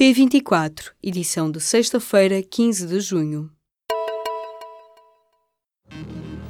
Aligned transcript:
P24, 0.00 0.92
edição 1.02 1.50
de 1.50 1.60
sexta-feira, 1.60 2.42
15 2.42 2.86
de 2.86 3.00
junho. 3.00 3.50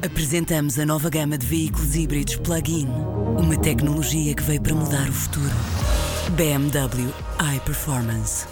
Apresentamos 0.00 0.78
a 0.78 0.86
nova 0.86 1.10
gama 1.10 1.36
de 1.36 1.44
veículos 1.44 1.96
híbridos 1.96 2.36
plug-in. 2.36 2.86
Uma 2.86 3.60
tecnologia 3.60 4.36
que 4.36 4.42
veio 4.44 4.62
para 4.62 4.72
mudar 4.76 5.08
o 5.08 5.12
futuro. 5.12 5.50
BMW 6.36 7.12
iPerformance. 7.56 8.46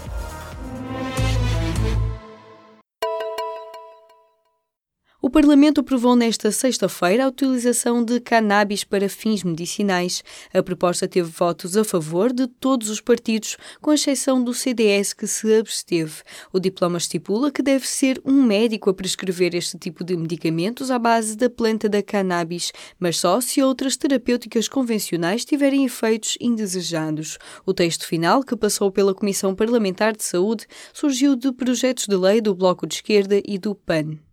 O 5.28 5.30
Parlamento 5.30 5.82
aprovou 5.82 6.16
nesta 6.16 6.50
sexta-feira 6.50 7.26
a 7.26 7.28
utilização 7.28 8.02
de 8.02 8.18
cannabis 8.18 8.82
para 8.82 9.10
fins 9.10 9.44
medicinais. 9.44 10.24
A 10.54 10.62
proposta 10.62 11.06
teve 11.06 11.28
votos 11.28 11.76
a 11.76 11.84
favor 11.84 12.32
de 12.32 12.46
todos 12.46 12.88
os 12.88 12.98
partidos, 12.98 13.58
com 13.78 13.92
exceção 13.92 14.42
do 14.42 14.54
CDS, 14.54 15.12
que 15.12 15.26
se 15.26 15.58
absteve. 15.58 16.22
O 16.50 16.58
diploma 16.58 16.96
estipula 16.96 17.52
que 17.52 17.60
deve 17.60 17.86
ser 17.86 18.18
um 18.24 18.42
médico 18.42 18.88
a 18.88 18.94
prescrever 18.94 19.54
este 19.54 19.76
tipo 19.76 20.02
de 20.02 20.16
medicamentos 20.16 20.90
à 20.90 20.98
base 20.98 21.36
da 21.36 21.50
planta 21.50 21.90
da 21.90 22.02
cannabis, 22.02 22.72
mas 22.98 23.18
só 23.18 23.38
se 23.38 23.62
outras 23.62 23.98
terapêuticas 23.98 24.66
convencionais 24.66 25.44
tiverem 25.44 25.84
efeitos 25.84 26.38
indesejados. 26.40 27.36
O 27.66 27.74
texto 27.74 28.06
final, 28.06 28.42
que 28.42 28.56
passou 28.56 28.90
pela 28.90 29.14
Comissão 29.14 29.54
Parlamentar 29.54 30.16
de 30.16 30.24
Saúde, 30.24 30.66
surgiu 30.90 31.36
de 31.36 31.52
projetos 31.52 32.06
de 32.06 32.16
lei 32.16 32.40
do 32.40 32.54
Bloco 32.54 32.86
de 32.86 32.94
Esquerda 32.94 33.42
e 33.44 33.58
do 33.58 33.74
PAN. 33.74 34.27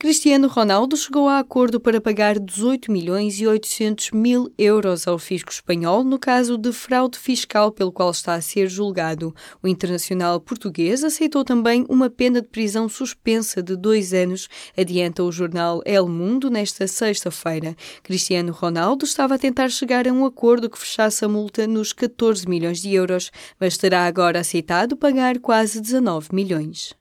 Cristiano 0.00 0.48
Ronaldo 0.48 0.96
chegou 0.96 1.28
a 1.28 1.38
acordo 1.38 1.78
para 1.78 2.00
pagar 2.00 2.38
18 2.38 2.90
milhões 2.90 3.38
e 3.38 3.46
800 3.46 4.12
mil 4.12 4.50
euros 4.56 5.06
ao 5.06 5.18
fisco 5.18 5.52
espanhol 5.52 6.02
no 6.02 6.18
caso 6.18 6.56
de 6.56 6.72
fraude 6.72 7.18
fiscal 7.18 7.70
pelo 7.70 7.92
qual 7.92 8.10
está 8.10 8.32
a 8.32 8.40
ser 8.40 8.66
julgado. 8.66 9.34
O 9.62 9.68
internacional 9.68 10.40
português 10.40 11.04
aceitou 11.04 11.44
também 11.44 11.84
uma 11.86 12.08
pena 12.08 12.40
de 12.40 12.48
prisão 12.48 12.88
suspensa 12.88 13.62
de 13.62 13.76
dois 13.76 14.14
anos, 14.14 14.48
adianta 14.74 15.22
o 15.22 15.30
jornal 15.30 15.82
El 15.84 16.08
Mundo 16.08 16.48
nesta 16.48 16.86
sexta-feira. 16.86 17.76
Cristiano 18.02 18.52
Ronaldo 18.52 19.04
estava 19.04 19.34
a 19.34 19.38
tentar 19.38 19.68
chegar 19.68 20.08
a 20.08 20.12
um 20.12 20.24
acordo 20.24 20.70
que 20.70 20.78
fechasse 20.78 21.26
a 21.26 21.28
multa 21.28 21.66
nos 21.66 21.92
14 21.92 22.48
milhões 22.48 22.80
de 22.80 22.94
euros, 22.94 23.30
mas 23.60 23.76
terá 23.76 24.06
agora 24.06 24.40
aceitado 24.40 24.96
pagar 24.96 25.38
quase 25.40 25.78
19 25.78 26.28
milhões. 26.32 26.98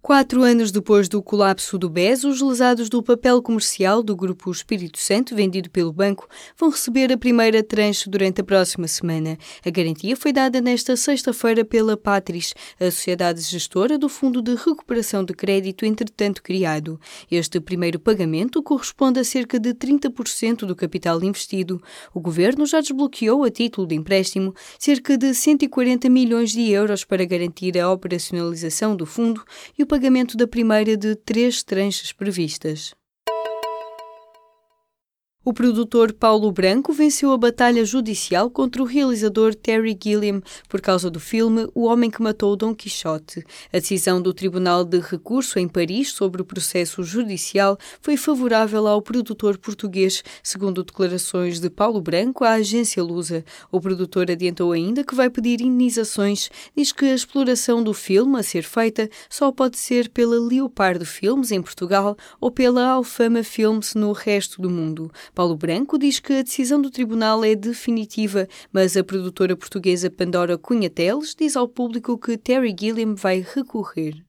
Quatro 0.00 0.42
anos 0.42 0.70
depois 0.70 1.08
do 1.08 1.20
colapso 1.20 1.76
do 1.76 1.90
BES, 1.90 2.22
os 2.22 2.40
lesados 2.40 2.88
do 2.88 3.02
papel 3.02 3.42
comercial 3.42 4.00
do 4.00 4.14
Grupo 4.14 4.50
Espírito 4.50 4.96
Santo, 4.96 5.34
vendido 5.34 5.68
pelo 5.68 5.92
banco, 5.92 6.26
vão 6.56 6.70
receber 6.70 7.12
a 7.12 7.18
primeira 7.18 7.64
tranche 7.64 8.08
durante 8.08 8.40
a 8.40 8.44
próxima 8.44 8.86
semana. 8.86 9.36
A 9.66 9.68
garantia 9.68 10.16
foi 10.16 10.32
dada 10.32 10.60
nesta 10.60 10.96
sexta-feira 10.96 11.64
pela 11.64 11.96
Patris, 11.96 12.54
a 12.80 12.84
sociedade 12.84 13.40
gestora 13.40 13.98
do 13.98 14.08
Fundo 14.08 14.40
de 14.40 14.54
Recuperação 14.54 15.24
de 15.24 15.34
Crédito 15.34 15.84
entretanto 15.84 16.44
criado. 16.44 16.98
Este 17.28 17.60
primeiro 17.60 17.98
pagamento 17.98 18.62
corresponde 18.62 19.18
a 19.18 19.24
cerca 19.24 19.58
de 19.58 19.74
30% 19.74 20.60
do 20.60 20.76
capital 20.76 21.22
investido. 21.22 21.82
O 22.14 22.20
governo 22.20 22.64
já 22.64 22.80
desbloqueou, 22.80 23.42
a 23.42 23.50
título 23.50 23.86
de 23.86 23.96
empréstimo, 23.96 24.54
cerca 24.78 25.18
de 25.18 25.34
140 25.34 26.08
milhões 26.08 26.52
de 26.52 26.70
euros 26.70 27.04
para 27.04 27.24
garantir 27.24 27.76
a 27.78 27.90
operacionalização 27.90 28.96
do 28.96 29.04
fundo 29.04 29.44
e 29.76 29.82
o 29.82 29.87
pagamento 29.88 30.36
da 30.36 30.46
primeira 30.46 30.96
de 30.96 31.16
três 31.16 31.62
tranches 31.64 32.12
previstas. 32.12 32.94
O 35.48 35.52
produtor 35.54 36.12
Paulo 36.12 36.52
Branco 36.52 36.92
venceu 36.92 37.32
a 37.32 37.38
batalha 37.38 37.82
judicial 37.82 38.50
contra 38.50 38.82
o 38.82 38.84
realizador 38.84 39.54
Terry 39.54 39.98
Gilliam 39.98 40.42
por 40.68 40.78
causa 40.78 41.10
do 41.10 41.18
filme 41.18 41.66
O 41.74 41.86
Homem 41.86 42.10
que 42.10 42.20
Matou 42.20 42.54
Dom 42.54 42.74
Quixote. 42.74 43.42
A 43.72 43.78
decisão 43.78 44.20
do 44.20 44.34
Tribunal 44.34 44.84
de 44.84 45.00
Recurso 45.00 45.58
em 45.58 45.66
Paris 45.66 46.12
sobre 46.12 46.42
o 46.42 46.44
processo 46.44 47.02
judicial 47.02 47.78
foi 48.02 48.18
favorável 48.18 48.86
ao 48.86 49.00
produtor 49.00 49.56
português, 49.56 50.22
segundo 50.42 50.84
declarações 50.84 51.58
de 51.58 51.70
Paulo 51.70 52.02
Branco 52.02 52.44
à 52.44 52.50
agência 52.50 53.02
Lusa. 53.02 53.42
O 53.72 53.80
produtor 53.80 54.30
adiantou 54.30 54.72
ainda 54.72 55.02
que 55.02 55.14
vai 55.14 55.30
pedir 55.30 55.62
indenizações, 55.62 56.50
diz 56.76 56.92
que 56.92 57.06
a 57.06 57.14
exploração 57.14 57.82
do 57.82 57.94
filme 57.94 58.38
a 58.38 58.42
ser 58.42 58.64
feita 58.64 59.08
só 59.30 59.50
pode 59.50 59.78
ser 59.78 60.10
pela 60.10 60.38
Leopardo 60.38 61.06
Filmes 61.06 61.50
em 61.50 61.62
Portugal 61.62 62.18
ou 62.38 62.50
pela 62.50 62.86
Alfama 62.86 63.42
Films 63.42 63.94
no 63.94 64.12
resto 64.12 64.60
do 64.60 64.68
mundo. 64.68 65.10
Paulo 65.38 65.54
Branco 65.54 65.96
diz 66.00 66.18
que 66.18 66.32
a 66.32 66.42
decisão 66.42 66.82
do 66.82 66.90
tribunal 66.90 67.44
é 67.44 67.54
definitiva, 67.54 68.48
mas 68.72 68.96
a 68.96 69.04
produtora 69.04 69.56
portuguesa 69.56 70.10
Pandora 70.10 70.58
Cunha 70.58 70.90
Teles 70.90 71.32
diz 71.32 71.56
ao 71.56 71.68
público 71.68 72.18
que 72.18 72.36
Terry 72.36 72.74
Gilliam 72.76 73.14
vai 73.14 73.46
recorrer. 73.54 74.27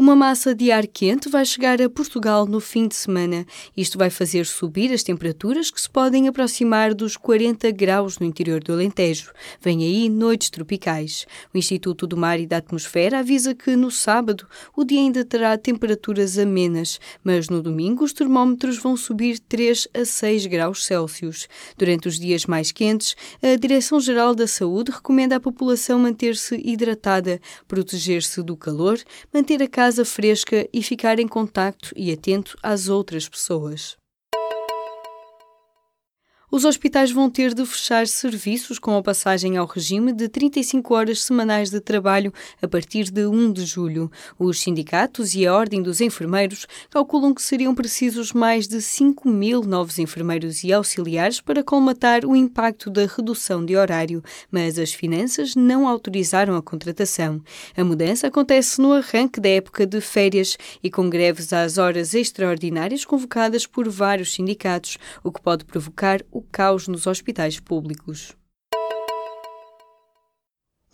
Uma 0.00 0.14
massa 0.14 0.54
de 0.54 0.70
ar 0.70 0.86
quente 0.86 1.28
vai 1.28 1.44
chegar 1.44 1.82
a 1.82 1.90
Portugal 1.90 2.46
no 2.46 2.60
fim 2.60 2.86
de 2.86 2.94
semana. 2.94 3.44
Isto 3.76 3.98
vai 3.98 4.10
fazer 4.10 4.46
subir 4.46 4.92
as 4.92 5.02
temperaturas 5.02 5.72
que 5.72 5.80
se 5.80 5.90
podem 5.90 6.28
aproximar 6.28 6.94
dos 6.94 7.16
40 7.16 7.68
graus 7.72 8.16
no 8.20 8.24
interior 8.24 8.62
do 8.62 8.72
Alentejo. 8.72 9.32
Vem 9.60 9.82
aí 9.82 10.08
noites 10.08 10.50
tropicais. 10.50 11.26
O 11.52 11.58
Instituto 11.58 12.06
do 12.06 12.16
Mar 12.16 12.38
e 12.38 12.46
da 12.46 12.58
Atmosfera 12.58 13.18
avisa 13.18 13.56
que 13.56 13.74
no 13.74 13.90
sábado 13.90 14.46
o 14.76 14.84
dia 14.84 15.00
ainda 15.00 15.24
terá 15.24 15.58
temperaturas 15.58 16.38
amenas, 16.38 17.00
mas 17.24 17.48
no 17.48 17.60
domingo 17.60 18.04
os 18.04 18.12
termómetros 18.12 18.78
vão 18.78 18.96
subir 18.96 19.40
3 19.40 19.88
a 19.92 20.04
6 20.04 20.46
graus 20.46 20.86
Celsius. 20.86 21.48
Durante 21.76 22.06
os 22.06 22.20
dias 22.20 22.46
mais 22.46 22.70
quentes, 22.70 23.16
a 23.42 23.56
Direção-Geral 23.56 24.32
da 24.32 24.46
Saúde 24.46 24.92
recomenda 24.92 25.34
à 25.34 25.40
população 25.40 25.98
manter-se 25.98 26.54
hidratada, 26.64 27.40
proteger-se 27.66 28.40
do 28.44 28.56
calor, 28.56 28.96
manter 29.34 29.60
a 29.60 29.66
casa 29.66 29.87
casa 29.88 30.04
fresca 30.04 30.68
e 30.70 30.82
ficar 30.82 31.18
em 31.18 31.26
contacto 31.26 31.94
e 31.96 32.12
atento 32.12 32.58
às 32.62 32.90
outras 32.90 33.26
pessoas. 33.26 33.96
Os 36.50 36.64
hospitais 36.64 37.10
vão 37.10 37.28
ter 37.28 37.52
de 37.52 37.66
fechar 37.66 38.06
serviços 38.06 38.78
com 38.78 38.96
a 38.96 39.02
passagem 39.02 39.58
ao 39.58 39.66
regime 39.66 40.14
de 40.14 40.30
35 40.30 40.94
horas 40.94 41.22
semanais 41.22 41.68
de 41.68 41.78
trabalho 41.78 42.32
a 42.62 42.66
partir 42.66 43.10
de 43.10 43.26
1 43.26 43.52
de 43.52 43.66
julho. 43.66 44.10
Os 44.38 44.58
sindicatos 44.58 45.34
e 45.34 45.46
a 45.46 45.54
Ordem 45.54 45.82
dos 45.82 46.00
Enfermeiros 46.00 46.66
calculam 46.88 47.34
que 47.34 47.42
seriam 47.42 47.74
precisos 47.74 48.32
mais 48.32 48.66
de 48.66 48.80
5 48.80 49.28
mil 49.28 49.60
novos 49.60 49.98
enfermeiros 49.98 50.64
e 50.64 50.72
auxiliares 50.72 51.38
para 51.38 51.62
colmatar 51.62 52.24
o 52.24 52.34
impacto 52.34 52.88
da 52.88 53.04
redução 53.04 53.62
de 53.62 53.76
horário, 53.76 54.24
mas 54.50 54.78
as 54.78 54.94
finanças 54.94 55.54
não 55.54 55.86
autorizaram 55.86 56.56
a 56.56 56.62
contratação. 56.62 57.42
A 57.76 57.84
mudança 57.84 58.26
acontece 58.26 58.80
no 58.80 58.94
arranque 58.94 59.38
da 59.38 59.50
época 59.50 59.84
de 59.84 60.00
férias 60.00 60.56
e 60.82 60.90
com 60.90 61.10
greves 61.10 61.52
às 61.52 61.76
horas 61.76 62.14
extraordinárias 62.14 63.04
convocadas 63.04 63.66
por 63.66 63.86
vários 63.86 64.32
sindicatos, 64.32 64.96
o 65.22 65.30
que 65.30 65.42
pode 65.42 65.66
provocar 65.66 66.24
o 66.38 66.42
caos 66.52 66.86
nos 66.86 67.08
hospitais 67.08 67.58
públicos. 67.58 68.36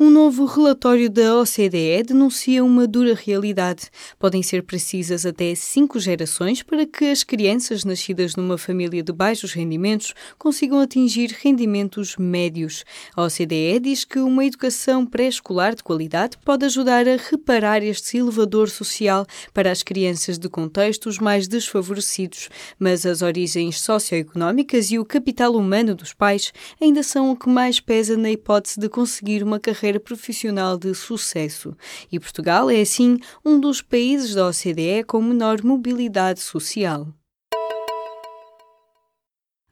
Um 0.05 0.11
novo 0.11 0.45
relatório 0.45 1.09
da 1.09 1.35
OCDE 1.41 2.03
denuncia 2.07 2.63
uma 2.63 2.87
dura 2.87 3.15
realidade. 3.15 3.89
Podem 4.19 4.43
ser 4.43 4.63
precisas 4.63 5.25
até 5.25 5.55
cinco 5.55 5.99
gerações 5.99 6.63
para 6.63 6.85
que 6.85 7.07
as 7.07 7.25
crianças 7.25 7.87
nascidas 7.87 8.37
numa 8.37 8.59
família 8.59 9.03
de 9.03 9.11
baixos 9.11 9.55
rendimentos 9.55 10.13
consigam 10.37 10.79
atingir 10.79 11.35
rendimentos 11.41 12.19
médios. 12.19 12.85
A 13.17 13.23
OCDE 13.23 13.81
diz 13.81 14.05
que 14.05 14.19
uma 14.19 14.45
educação 14.45 15.07
pré-escolar 15.07 15.75
de 15.75 15.83
qualidade 15.83 16.37
pode 16.45 16.67
ajudar 16.67 17.09
a 17.09 17.17
reparar 17.17 17.83
este 17.83 18.19
elevador 18.19 18.69
social 18.69 19.25
para 19.55 19.73
as 19.73 19.83
crianças 19.83 20.39
de 20.39 20.51
contextos 20.51 21.19
mais 21.19 21.49
desfavorecidos, 21.49 22.51
mas 22.79 23.07
as 23.07 23.23
origens 23.23 23.81
socioeconómicas 23.81 24.91
e 24.91 24.99
o 24.99 25.05
capital 25.07 25.55
humano 25.55 25.95
dos 25.95 26.13
pais 26.13 26.53
ainda 26.79 27.03
são 27.03 27.31
o 27.31 27.37
que 27.37 27.49
mais 27.49 27.81
pesa 27.81 28.19
na 28.19 28.31
hipótese 28.31 28.79
de 28.79 28.91
conseguir 28.91 29.43
uma 29.43 29.59
carreira 29.59 29.94
carreira 29.95 30.01
profissional 30.01 30.77
de 30.77 30.95
sucesso. 30.95 31.77
E 32.11 32.19
Portugal 32.19 32.69
é, 32.71 32.81
assim, 32.81 33.19
um 33.45 33.59
dos 33.59 33.81
países 33.81 34.35
da 34.35 34.49
OCDE 34.49 35.05
com 35.07 35.23
menor 35.23 35.63
mobilidade 35.63 36.41
social. 36.41 37.09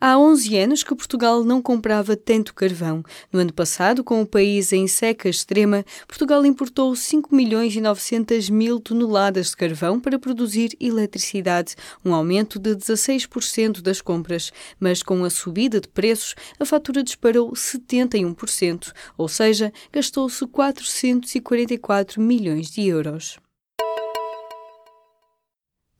Há 0.04 0.18
11 0.18 0.58
anos 0.58 0.82
que 0.82 0.96
Portugal 0.96 1.44
não 1.44 1.62
comprava 1.62 2.16
tanto 2.16 2.52
carvão. 2.52 3.04
No 3.32 3.38
ano 3.38 3.52
passado, 3.52 4.02
com 4.02 4.20
o 4.20 4.26
país 4.26 4.72
em 4.72 4.88
seca 4.88 5.28
extrema, 5.28 5.84
Portugal 6.08 6.44
importou 6.44 6.96
5 6.96 7.32
milhões 7.32 7.76
e 7.76 7.80
900 7.80 8.50
mil 8.50 8.80
toneladas 8.80 9.50
de 9.50 9.56
carvão 9.56 10.00
para 10.00 10.18
produzir 10.18 10.76
eletricidade, 10.80 11.76
um 12.04 12.12
aumento 12.12 12.58
de 12.58 12.74
16% 12.74 13.80
das 13.80 14.00
compras. 14.00 14.52
Mas 14.80 15.04
com 15.04 15.22
a 15.22 15.30
subida 15.30 15.80
de 15.80 15.86
preços, 15.86 16.34
a 16.58 16.64
fatura 16.64 17.04
disparou 17.04 17.52
71%, 17.52 18.92
ou 19.16 19.28
seja, 19.28 19.72
gastou-se 19.92 20.44
444 20.48 22.20
milhões 22.20 22.72
de 22.72 22.88
euros. 22.88 23.38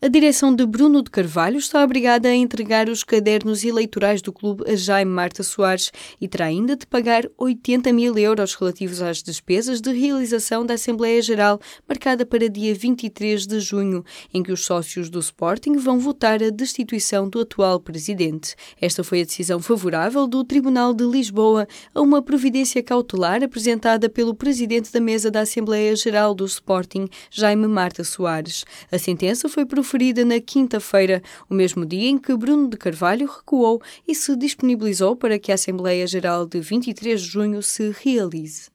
A 0.05 0.09
direção 0.09 0.53
de 0.53 0.67
Bruno 0.67 1.01
de 1.01 1.13
Carvalho 1.13 1.59
está 1.59 1.81
obrigada 1.85 2.29
a 2.29 2.35
entregar 2.35 2.89
os 2.89 3.05
cadernos 3.05 3.63
eleitorais 3.63 4.21
do 4.21 4.33
clube 4.33 4.69
a 4.69 4.75
Jaime 4.75 5.13
Marta 5.13 5.45
Soares 5.45 5.93
e 6.21 6.27
terá 6.27 6.47
ainda 6.47 6.75
de 6.75 6.85
pagar 6.89 7.23
80 7.39 7.93
mil 7.93 8.19
euros 8.19 8.53
relativos 8.57 9.01
às 9.01 9.23
despesas 9.23 9.81
de 9.81 9.93
realização 9.93 10.67
da 10.67 10.75
Assembleia 10.75 11.23
Geral, 11.23 11.61
marcada 11.89 12.27
para 12.27 12.49
dia 12.49 12.75
23 12.75 13.47
de 13.47 13.61
junho, 13.61 14.05
em 14.35 14.43
que 14.43 14.51
os 14.51 14.65
sócios 14.65 15.09
do 15.09 15.21
Sporting 15.21 15.77
vão 15.77 16.01
votar 16.01 16.43
a 16.43 16.51
destituição 16.51 17.29
do 17.29 17.39
atual 17.39 17.79
presidente. 17.79 18.57
Esta 18.81 19.05
foi 19.05 19.21
a 19.21 19.25
decisão 19.25 19.61
favorável 19.61 20.27
do 20.27 20.43
Tribunal 20.43 20.93
de 20.93 21.05
Lisboa 21.05 21.69
a 21.95 22.01
uma 22.01 22.21
providência 22.21 22.83
cautelar 22.83 23.41
apresentada 23.45 24.09
pelo 24.09 24.35
presidente 24.35 24.91
da 24.91 25.01
mesa 25.01 25.31
da 25.31 25.43
Assembleia 25.43 25.95
Geral 25.95 26.35
do 26.35 26.45
Sporting, 26.45 27.07
Jaime 27.31 27.69
Marta 27.69 28.03
Soares. 28.03 28.65
A 28.91 28.99
sentença 28.99 29.49
foi 29.49 29.65
proferida 29.65 29.92
proferida 29.93 30.25
na 30.25 30.41
quinta-feira, 30.41 31.23
o 31.51 31.55
mesmo 31.55 31.85
dia 31.85 32.09
em 32.09 32.17
que 32.17 32.35
Bruno 32.35 32.67
de 32.67 32.79
Carvalho 32.79 33.27
recuou 33.27 33.83
e 34.09 34.15
se 34.15 34.35
disponibilizou 34.35 35.15
para 35.15 35.39
que 35.39 35.53
a 35.53 35.55
Assembleia 35.55 36.07
Geral 36.07 36.47
de 36.47 36.61
23 36.61 37.21
de 37.21 37.29
junho 37.29 37.63
se 37.63 37.95
realize. 38.03 38.71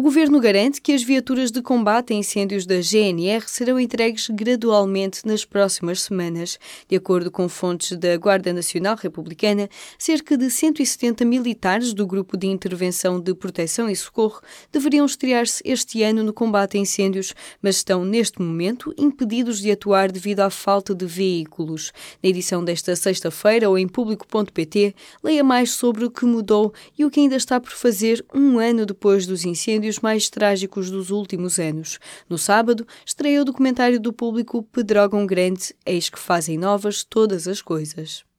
O 0.00 0.02
governo 0.02 0.40
garante 0.40 0.80
que 0.80 0.94
as 0.94 1.02
viaturas 1.02 1.50
de 1.50 1.60
combate 1.60 2.14
a 2.14 2.16
incêndios 2.16 2.64
da 2.64 2.80
GNR 2.80 3.44
serão 3.46 3.78
entregues 3.78 4.30
gradualmente 4.30 5.26
nas 5.26 5.44
próximas 5.44 6.00
semanas. 6.00 6.58
De 6.88 6.96
acordo 6.96 7.30
com 7.30 7.50
fontes 7.50 7.94
da 7.98 8.16
Guarda 8.16 8.50
Nacional 8.50 8.96
Republicana, 8.96 9.68
cerca 9.98 10.38
de 10.38 10.50
170 10.50 11.22
militares 11.26 11.92
do 11.92 12.06
Grupo 12.06 12.38
de 12.38 12.46
Intervenção 12.46 13.20
de 13.20 13.34
Proteção 13.34 13.90
e 13.90 13.94
Socorro 13.94 14.40
deveriam 14.72 15.04
estrear-se 15.04 15.62
este 15.66 16.02
ano 16.02 16.22
no 16.22 16.32
combate 16.32 16.78
a 16.78 16.80
incêndios, 16.80 17.34
mas 17.60 17.76
estão 17.76 18.02
neste 18.02 18.40
momento 18.40 18.94
impedidos 18.96 19.60
de 19.60 19.70
atuar 19.70 20.10
devido 20.10 20.40
à 20.40 20.48
falta 20.48 20.94
de 20.94 21.04
veículos. 21.04 21.92
Na 22.22 22.30
edição 22.30 22.64
desta 22.64 22.96
sexta-feira 22.96 23.68
ou 23.68 23.76
em 23.76 23.86
público.pt, 23.86 24.94
leia 25.22 25.44
mais 25.44 25.72
sobre 25.72 26.06
o 26.06 26.10
que 26.10 26.24
mudou 26.24 26.72
e 26.98 27.04
o 27.04 27.10
que 27.10 27.20
ainda 27.20 27.36
está 27.36 27.60
por 27.60 27.72
fazer 27.72 28.24
um 28.34 28.58
ano 28.58 28.86
depois 28.86 29.26
dos 29.26 29.44
incêndios 29.44 29.89
incêndios 29.90 29.98
mais 29.98 30.30
trágicos 30.30 30.90
dos 30.90 31.10
últimos 31.10 31.58
anos. 31.58 31.98
No 32.28 32.38
sábado, 32.38 32.86
estreia 33.04 33.42
o 33.42 33.44
documentário 33.44 33.98
do 34.00 34.12
público 34.12 34.62
Pedrógão 34.62 35.26
Grande, 35.26 35.74
Eis 35.84 36.08
que 36.08 36.18
fazem 36.18 36.56
novas 36.56 37.02
todas 37.02 37.48
as 37.48 37.60
coisas. 37.60 38.29